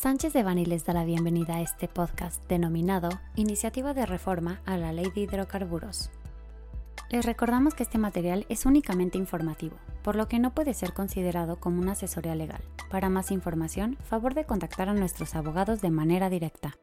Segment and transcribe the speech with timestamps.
[0.00, 4.78] Sánchez de Bani les da la bienvenida a este podcast denominado Iniciativa de Reforma a
[4.78, 6.08] la Ley de Hidrocarburos.
[7.10, 11.60] Les recordamos que este material es únicamente informativo, por lo que no puede ser considerado
[11.60, 12.62] como una asesoría legal.
[12.88, 16.78] Para más información, favor de contactar a nuestros abogados de manera directa.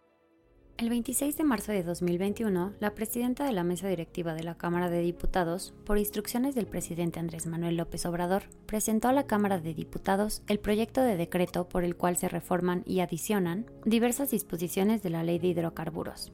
[0.78, 4.92] El 26 de marzo de 2021, la presidenta de la mesa directiva de la Cámara
[4.92, 9.74] de Diputados, por instrucciones del presidente Andrés Manuel López Obrador, presentó a la Cámara de
[9.74, 15.10] Diputados el proyecto de decreto por el cual se reforman y adicionan diversas disposiciones de
[15.10, 16.32] la Ley de Hidrocarburos,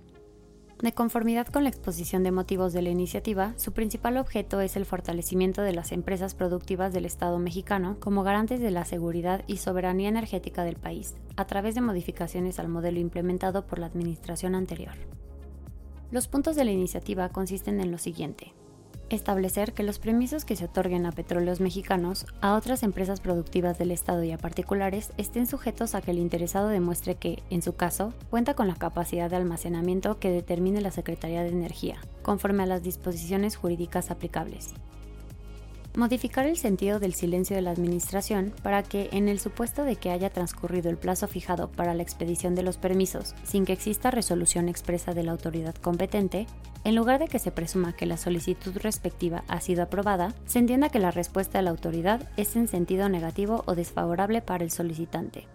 [0.84, 4.86] de conformidad con la exposición de motivos de la iniciativa, su principal objeto es el
[4.86, 10.10] fortalecimiento de las empresas productivas del Estado mexicano como garantes de la seguridad y soberanía
[10.10, 14.96] energética del país, a través de modificaciones al modelo implementado por la administración anterior.
[16.12, 18.52] Los puntos de la iniciativa consisten en lo siguiente
[19.16, 23.92] establecer que los permisos que se otorguen a petróleos mexicanos, a otras empresas productivas del
[23.92, 28.14] Estado y a particulares estén sujetos a que el interesado demuestre que, en su caso,
[28.30, 32.84] cuenta con la capacidad de almacenamiento que determine la Secretaría de Energía, conforme a las
[32.84, 34.74] disposiciones jurídicas aplicables
[35.96, 40.10] modificar el sentido del silencio de la Administración para que, en el supuesto de que
[40.10, 44.70] haya transcurrido el plazo fijado para la expedición de los permisos sin que exista resolución
[44.70, 46.48] expresa de la autoridad competente,
[46.84, 50.90] en lugar de que se presuma que la solicitud respectiva ha sido aprobada, se entienda
[50.90, 55.48] que la respuesta de la autoridad es en sentido negativo o desfavorable para el solicitante.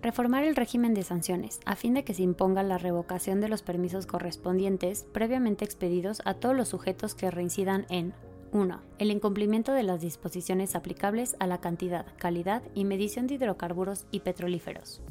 [0.00, 3.62] Reformar el régimen de sanciones, a fin de que se imponga la revocación de los
[3.62, 8.14] permisos correspondientes previamente expedidos a todos los sujetos que reincidan en
[8.52, 8.80] 1.
[8.98, 14.20] El incumplimiento de las disposiciones aplicables a la cantidad, calidad y medición de hidrocarburos y
[14.20, 15.02] petrolíferos.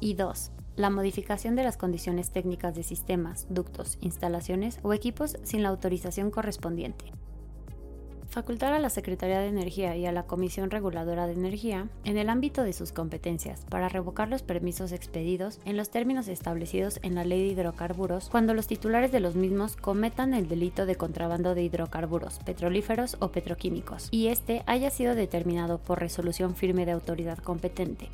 [0.00, 0.52] Y 2.
[0.76, 6.30] La modificación de las condiciones técnicas de sistemas, ductos, instalaciones o equipos sin la autorización
[6.30, 7.12] correspondiente
[8.30, 12.28] facultar a la Secretaría de Energía y a la Comisión Reguladora de Energía, en el
[12.28, 17.24] ámbito de sus competencias, para revocar los permisos expedidos en los términos establecidos en la
[17.24, 21.64] Ley de Hidrocarburos cuando los titulares de los mismos cometan el delito de contrabando de
[21.64, 28.08] hidrocarburos, petrolíferos o petroquímicos, y este haya sido determinado por resolución firme de autoridad competente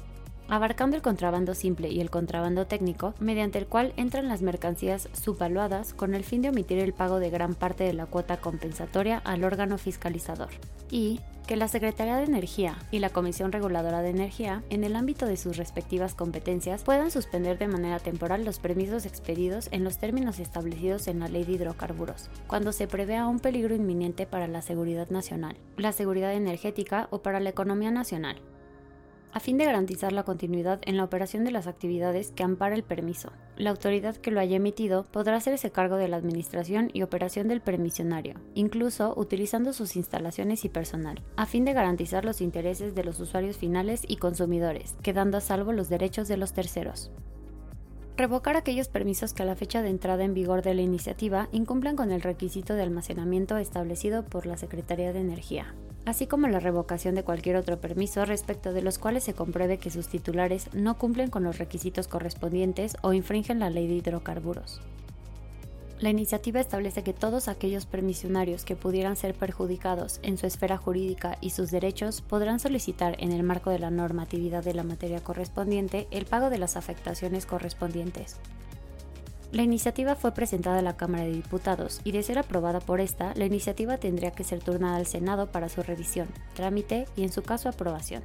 [0.49, 5.95] abarcando el contrabando simple y el contrabando técnico, mediante el cual entran las mercancías subvaluadas
[5.95, 9.45] con el fin de omitir el pago de gran parte de la cuota compensatoria al
[9.45, 10.51] órgano fiscalizador.
[10.91, 15.27] Y que la Secretaría de Energía y la Comisión Reguladora de Energía, en el ámbito
[15.27, 20.41] de sus respectivas competencias, puedan suspender de manera temporal los permisos expedidos en los términos
[20.41, 25.09] establecidos en la Ley de Hidrocarburos, cuando se prevea un peligro inminente para la seguridad
[25.11, 28.41] nacional, la seguridad energética o para la economía nacional,
[29.37, 32.83] a fin de garantizar la continuidad en la operación de las actividades que ampara el
[32.83, 33.33] permiso.
[33.59, 37.61] La autoridad que lo haya emitido podrá hacerse cargo de la administración y operación del
[37.61, 43.21] permisionario, incluso utilizando sus instalaciones y personal, a fin de garantizar los intereses de los
[43.21, 47.11] usuarios finales y consumidores, quedando a salvo los derechos de los terceros
[48.17, 51.97] revocar aquellos permisos que a la fecha de entrada en vigor de la iniciativa incumplan
[51.97, 55.75] con el requisito de almacenamiento establecido por la Secretaría de Energía,
[56.07, 59.91] así como la revocación de cualquier otro permiso respecto de los cuales se compruebe que
[59.91, 64.81] sus titulares no cumplen con los requisitos correspondientes o infringen la ley de hidrocarburos.
[65.99, 71.39] La iniciativa establece que todos aquellos permisionarios que pudieran ser perjudicados en su esfera jurídica
[71.41, 76.07] y sus derechos podrán solicitar en el marco de la normatividad de la materia correspondiente
[76.11, 78.37] el pago de las afectaciones correspondientes.
[79.53, 83.33] La iniciativa fue presentada a la Cámara de Diputados y de ser aprobada por esta,
[83.35, 87.43] la iniciativa tendría que ser turnada al Senado para su revisión, trámite y en su
[87.43, 88.23] caso aprobación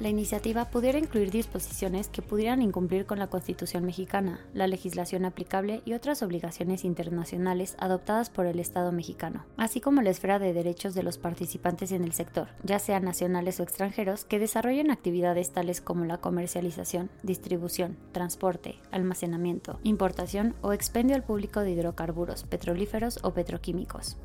[0.00, 5.82] la iniciativa pudiera incluir disposiciones que pudieran incumplir con la Constitución mexicana, la legislación aplicable
[5.84, 10.94] y otras obligaciones internacionales adoptadas por el Estado mexicano, así como la esfera de derechos
[10.94, 15.82] de los participantes en el sector, ya sean nacionales o extranjeros, que desarrollen actividades tales
[15.82, 23.34] como la comercialización, distribución, transporte, almacenamiento, importación o expendio al público de hidrocarburos, petrolíferos o
[23.34, 24.16] petroquímicos.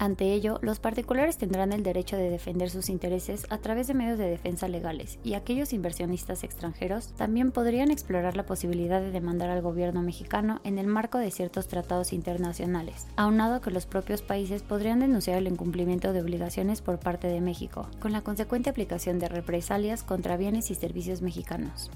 [0.00, 4.16] Ante ello, los particulares tendrán el derecho de defender sus intereses a través de medios
[4.18, 9.60] de defensa legales y aquellos inversionistas extranjeros también podrían explorar la posibilidad de demandar al
[9.60, 14.62] gobierno mexicano en el marco de ciertos tratados internacionales, aunado a que los propios países
[14.62, 19.28] podrían denunciar el incumplimiento de obligaciones por parte de México, con la consecuente aplicación de
[19.28, 21.90] represalias contra bienes y servicios mexicanos.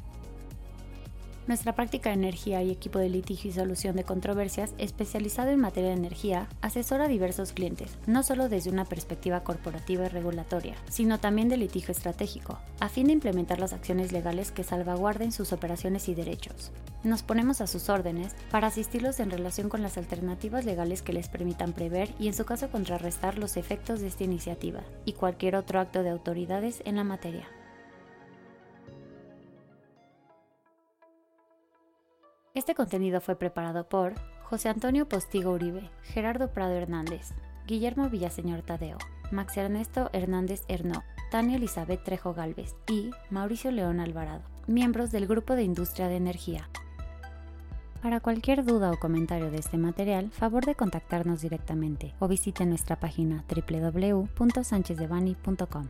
[1.46, 5.90] Nuestra práctica de energía y equipo de litigio y solución de controversias especializado en materia
[5.90, 11.20] de energía asesora a diversos clientes, no solo desde una perspectiva corporativa y regulatoria, sino
[11.20, 16.08] también de litigio estratégico, a fin de implementar las acciones legales que salvaguarden sus operaciones
[16.08, 16.72] y derechos.
[17.02, 21.28] Nos ponemos a sus órdenes para asistirlos en relación con las alternativas legales que les
[21.28, 25.78] permitan prever y en su caso contrarrestar los efectos de esta iniciativa y cualquier otro
[25.78, 27.46] acto de autoridades en la materia.
[32.54, 34.14] Este contenido fue preparado por
[34.44, 37.32] José Antonio Postigo Uribe, Gerardo Prado Hernández,
[37.66, 38.96] Guillermo Villaseñor Tadeo,
[39.32, 41.02] Max Ernesto Hernández Hernó,
[41.32, 46.70] Tania Elizabeth Trejo Galvez y Mauricio León Alvarado, miembros del Grupo de Industria de Energía.
[48.00, 53.00] Para cualquier duda o comentario de este material, favor de contactarnos directamente o visite nuestra
[53.00, 55.88] página www.sanchezdevani.com.